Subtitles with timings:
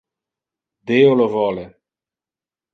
[0.87, 1.65] Deo lo vole.